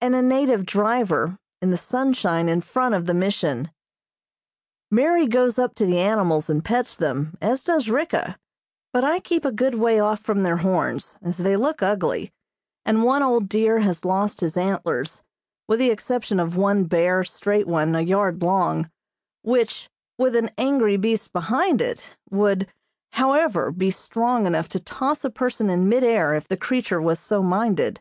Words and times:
and 0.00 0.16
a 0.16 0.20
native 0.20 0.66
driver 0.66 1.38
in 1.62 1.70
the 1.70 1.78
sunshine 1.78 2.48
in 2.48 2.60
front 2.60 2.92
of 2.92 3.04
the 3.06 3.14
Mission. 3.14 3.70
Mary 4.90 5.28
goes 5.28 5.60
up 5.60 5.76
to 5.76 5.86
the 5.86 5.98
animals 6.00 6.50
and 6.50 6.64
pets 6.64 6.96
them, 6.96 7.36
as 7.40 7.62
does 7.62 7.88
Ricka, 7.88 8.36
but 8.92 9.04
I 9.04 9.20
keep 9.20 9.44
a 9.44 9.52
good 9.52 9.76
way 9.76 10.00
off 10.00 10.18
from 10.18 10.42
their 10.42 10.56
horns, 10.56 11.20
as 11.22 11.38
they 11.38 11.56
look 11.56 11.84
ugly, 11.84 12.32
and 12.84 13.04
one 13.04 13.22
old 13.22 13.48
deer 13.48 13.78
has 13.78 14.04
lost 14.04 14.40
his 14.40 14.56
antlers, 14.56 15.22
with 15.68 15.78
the 15.78 15.90
exception 15.90 16.40
of 16.40 16.56
one 16.56 16.82
bare, 16.86 17.22
straight 17.22 17.68
one 17.68 17.94
a 17.94 18.00
yard 18.00 18.42
long, 18.42 18.90
which, 19.42 19.88
with 20.18 20.34
an 20.34 20.50
angry 20.58 20.96
beast 20.96 21.32
behind 21.32 21.80
it, 21.80 22.16
would, 22.28 22.66
however, 23.12 23.70
be 23.70 23.92
strong 23.92 24.48
enough 24.48 24.68
to 24.70 24.80
toss 24.80 25.24
a 25.24 25.30
person 25.30 25.70
in 25.70 25.88
mid 25.88 26.02
air 26.02 26.34
if 26.34 26.48
the 26.48 26.56
creature 26.56 27.00
was 27.00 27.20
so 27.20 27.40
minded. 27.40 28.00